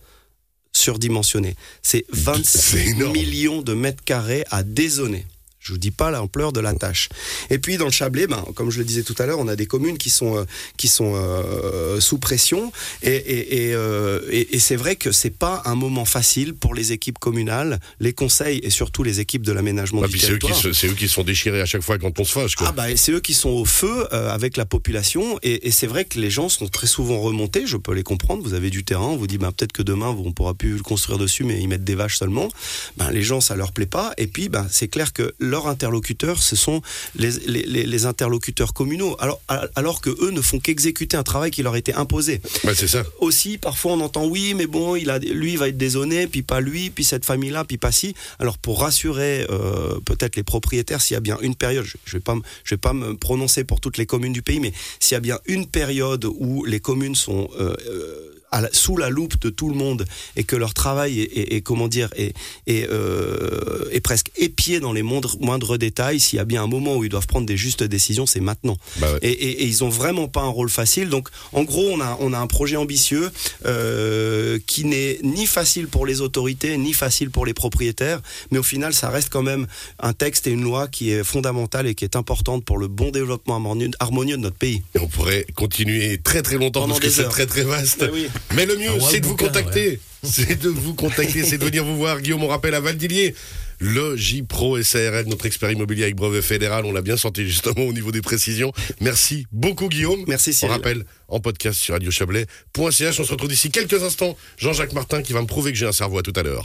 surdimensionnés. 0.88 1.54
C'est 1.82 2.06
C'est 2.12 2.16
26 2.16 2.76
énorme. 2.92 3.12
millions 3.12 3.60
de 3.62 3.74
mètres 3.74 4.02
carrés 4.04 4.44
à 4.50 4.62
dézoner. 4.62 5.26
Je 5.68 5.72
vous 5.74 5.78
dis 5.78 5.90
pas 5.90 6.10
l'ampleur 6.10 6.52
de 6.54 6.60
la 6.60 6.72
tâche. 6.72 7.10
Et 7.50 7.58
puis 7.58 7.76
dans 7.76 7.84
le 7.84 7.90
Chablais, 7.90 8.26
ben, 8.26 8.42
comme 8.54 8.70
je 8.70 8.78
le 8.78 8.84
disais 8.86 9.02
tout 9.02 9.14
à 9.18 9.26
l'heure, 9.26 9.38
on 9.38 9.48
a 9.48 9.54
des 9.54 9.66
communes 9.66 9.98
qui 9.98 10.08
sont 10.08 10.38
euh, 10.38 10.44
qui 10.78 10.88
sont 10.88 11.12
euh, 11.14 12.00
sous 12.00 12.16
pression 12.16 12.72
et, 13.02 13.10
et, 13.10 13.66
et, 13.68 13.74
euh, 13.74 14.20
et- 14.30 14.56
et 14.56 14.58
c'est 14.58 14.76
vrai 14.76 14.96
que 14.96 15.12
c'est 15.12 15.28
pas 15.36 15.60
un 15.66 15.74
moment 15.74 16.06
facile 16.06 16.54
pour 16.54 16.74
les 16.74 16.92
équipes 16.92 17.18
communales, 17.18 17.80
les 18.00 18.14
conseils 18.14 18.60
et 18.62 18.70
surtout 18.70 19.02
les 19.02 19.20
équipes 19.20 19.42
de 19.44 19.52
l'aménagement 19.52 20.00
Ah, 20.02 20.06
du 20.06 20.12
puis 20.12 20.20
c'est 20.20 20.32
eux, 20.32 20.38
qui 20.38 20.46
territoire. 20.48 20.74
c'est 20.74 20.86
eux 20.88 20.94
qui 20.94 21.06
sont 21.08 21.22
déchirés 21.22 21.60
à 21.60 21.66
chaque 21.66 21.82
fois 21.82 21.98
quand 21.98 22.18
on 22.18 22.24
se 22.24 22.32
fâche. 22.32 22.54
Quoi. 22.56 22.68
Ah 22.70 22.72
bah 22.72 22.84
c'est 22.96 23.12
eux 23.12 23.20
qui 23.20 23.34
sont 23.34 23.50
au 23.50 23.66
feu 23.66 24.06
avec 24.14 24.56
la 24.56 24.64
population 24.64 25.38
et, 25.42 25.70
c'est 25.70 25.86
vrai 25.86 26.06
que 26.06 26.18
les 26.18 26.30
gens 26.30 26.48
sont 26.48 26.66
très 26.68 26.86
souvent 26.86 27.20
remontés, 27.20 27.66
je 27.66 27.76
peux 27.76 27.92
les 27.92 28.02
comprendre, 28.02 28.42
vous 28.42 28.54
avez 28.54 28.70
du 28.70 28.84
terrain, 28.84 29.08
on 29.08 29.16
vous 29.16 29.26
dit 29.26 29.36
bah, 29.38 29.52
peut-être 29.54 29.72
que 29.72 29.82
demain 29.82 30.08
on 30.08 30.32
pourra 30.32 30.54
plus 30.54 30.72
le 30.76 30.82
construire 30.82 31.18
dessus 31.18 31.44
mais 31.44 31.60
ils 31.60 31.68
mettent 31.68 31.84
des 31.84 31.94
vaches 31.94 32.16
seulement, 32.18 32.48
ben, 32.96 33.10
les 33.10 33.22
gens 33.22 33.40
ça 33.40 33.54
leur 33.54 33.72
plaît 33.72 33.86
pas 33.86 34.12
et 34.16 34.26
puis 34.26 34.48
ben, 34.48 34.66
c'est 34.70 34.88
clair 34.88 35.12
que 35.12 35.34
leurs 35.58 35.66
interlocuteurs 35.66 36.42
ce 36.42 36.56
sont 36.56 36.82
les, 37.16 37.30
les, 37.46 38.06
interlocuteurs 38.06 38.72
communaux 38.72 39.16
alors, 39.18 39.40
alors 39.74 40.00
que 40.00 40.10
eux 40.24 40.30
ne 40.30 40.40
font 40.40 40.60
qu'exécuter 40.60 41.16
un 41.16 41.22
travail 41.22 41.50
qui 41.50 41.62
leur 41.62 41.74
a 41.74 41.78
été 41.78 41.92
imposé 41.94 42.40
Bah, 42.64 42.74
c'est 42.74 42.86
ça. 42.86 43.02
aussi, 43.18 43.58
parfois 43.58 43.92
on 43.92 44.00
entend 44.00 44.26
oui, 44.26 44.54
mais 44.54 44.66
bon, 44.66 44.94
il 44.96 45.10
a, 45.10 45.18
lui 45.18 45.52
il 45.52 45.58
va 45.58 45.68
être 45.68 45.76
dézoné, 45.76 46.26
puis 46.26 46.42
pas 46.42 46.60
lui, 46.60 46.90
puis 46.90 47.04
cette 47.04 47.24
famille-là, 47.24 47.64
puis 47.64 47.78
pas 47.78 47.92
si. 47.92 48.14
Alors 48.38 48.58
pour 48.58 48.80
rassurer 48.80 49.46
euh, 49.50 49.98
peut-être 50.04 50.36
les 50.36 50.42
propriétaires, 50.42 51.00
s'il 51.00 51.14
y 51.14 51.16
a 51.16 51.20
bien 51.20 51.38
une 51.40 51.56
période, 51.56 51.84
je, 51.84 51.96
je 52.04 52.16
vais 52.16 52.20
pas, 52.20 52.36
je 52.64 52.74
vais 52.74 52.78
pas 52.78 52.92
me 52.92 53.16
prononcer 53.16 53.64
pour 53.64 53.80
toutes 53.80 53.98
les 53.98 54.06
communes 54.06 54.32
du 54.32 54.42
pays, 54.42 54.60
mais 54.60 54.72
s'il 55.00 55.14
y 55.14 55.16
a 55.16 55.20
bien 55.20 55.38
une 55.46 55.66
période 55.66 56.24
où 56.24 56.64
les 56.64 56.80
communes 56.80 57.14
sont 57.14 57.48
euh, 57.58 57.74
euh, 57.88 58.37
à 58.50 58.60
la- 58.62 58.72
sous 58.72 58.96
la 58.96 59.10
loupe 59.10 59.38
de 59.40 59.50
tout 59.50 59.68
le 59.68 59.74
monde 59.74 60.04
et 60.36 60.44
que 60.44 60.56
leur 60.56 60.74
travail 60.74 61.20
est, 61.20 61.24
est- 61.38 61.54
est, 61.56 61.60
comment 61.60 61.88
dire 61.88 62.08
est, 62.16 62.34
est, 62.66 62.88
euh, 62.90 63.88
est 63.92 64.00
presque 64.00 64.30
épié 64.36 64.80
dans 64.80 64.92
les 64.92 65.02
moindres, 65.02 65.36
moindres 65.40 65.78
détails, 65.78 66.20
s'il 66.20 66.36
y 66.38 66.40
a 66.40 66.44
bien 66.44 66.62
un 66.62 66.66
moment 66.66 66.96
où 66.96 67.04
ils 67.04 67.10
doivent 67.10 67.26
prendre 67.26 67.46
des 67.46 67.56
justes 67.56 67.82
décisions, 67.82 68.26
c'est 68.26 68.40
maintenant. 68.40 68.76
Bah 68.98 69.12
ouais. 69.12 69.18
Et, 69.22 69.30
et- 69.30 69.62
et 69.62 69.66
ils 69.66 69.84
ont 69.84 69.88
vraiment 69.88 70.28
pas 70.28 70.42
un 70.42 70.48
rôle 70.48 70.70
facile. 70.70 71.08
Donc, 71.08 71.28
en 71.52 71.62
gros, 71.64 71.88
on 71.90 72.00
a, 72.00 72.16
on 72.20 72.32
a 72.32 72.38
un 72.38 72.46
projet 72.46 72.76
ambitieux 72.76 73.30
euh, 73.66 74.58
qui 74.66 74.84
n'est 74.84 75.18
ni 75.22 75.46
facile 75.46 75.88
pour 75.88 76.06
les 76.06 76.20
autorités, 76.20 76.76
ni 76.78 76.92
facile 76.92 77.30
pour 77.30 77.46
les 77.46 77.54
propriétaires. 77.54 78.20
Mais 78.50 78.58
au 78.58 78.62
final, 78.62 78.94
ça 78.94 79.10
reste 79.10 79.28
quand 79.30 79.42
même 79.42 79.66
un 80.00 80.12
texte 80.12 80.46
et 80.46 80.50
une 80.50 80.62
loi 80.62 80.88
qui 80.88 81.10
est 81.10 81.24
fondamentale 81.24 81.86
et 81.86 81.94
qui 81.94 82.04
est 82.04 82.16
importante 82.16 82.64
pour 82.64 82.78
le 82.78 82.88
bon 82.88 83.10
développement 83.10 83.54
harmonieux, 83.54 83.90
harmonieux 84.00 84.36
de 84.36 84.42
notre 84.42 84.56
pays. 84.56 84.82
Et 84.94 84.98
on 85.00 85.08
pourrait 85.08 85.46
continuer 85.54 86.18
très 86.18 86.42
très 86.42 86.56
longtemps 86.56 86.80
Pendant 86.80 86.94
parce 86.94 87.00
que 87.06 87.10
c'est 87.10 87.28
très 87.28 87.46
très 87.46 87.64
vaste. 87.64 88.04
Mais 88.54 88.66
le 88.66 88.76
mieux, 88.76 88.90
Un 88.90 89.00
c'est 89.00 89.20
de 89.20 89.26
vous 89.26 89.36
contacter. 89.36 90.00
C'est 90.24 90.60
de 90.60 90.68
vous 90.68 90.94
contacter, 90.94 91.44
c'est 91.44 91.58
de 91.58 91.64
venir 91.64 91.84
vous 91.84 91.96
voir. 91.96 92.20
Guillaume, 92.20 92.42
on 92.42 92.48
rappelle 92.48 92.74
à 92.74 92.80
Valdilier. 92.80 93.36
Le 93.78 94.16
J-Pro 94.16 94.82
SARL, 94.82 95.26
notre 95.26 95.46
expert 95.46 95.70
immobilier 95.70 96.02
avec 96.02 96.16
brevet 96.16 96.42
fédéral, 96.42 96.84
on 96.84 96.92
l'a 96.92 97.02
bien 97.02 97.16
senti 97.16 97.46
justement 97.46 97.84
au 97.84 97.92
niveau 97.92 98.10
des 98.10 98.20
précisions. 98.20 98.72
Merci 99.00 99.46
beaucoup 99.52 99.88
Guillaume. 99.88 100.24
Merci 100.26 100.58
On 100.64 100.66
rappelle 100.66 101.04
en 101.28 101.38
podcast 101.38 101.78
sur 101.78 101.94
radiochablais.ch. 101.94 103.20
On 103.20 103.24
se 103.24 103.30
retrouve 103.30 103.48
d'ici 103.48 103.70
quelques 103.70 104.02
instants. 104.02 104.36
Jean-Jacques 104.56 104.94
Martin 104.94 105.22
qui 105.22 105.32
va 105.32 105.40
me 105.40 105.46
prouver 105.46 105.70
que 105.70 105.78
j'ai 105.78 105.86
un 105.86 105.92
cerveau 105.92 106.18
à 106.18 106.22
tout 106.22 106.32
à 106.34 106.42
l'heure. 106.42 106.56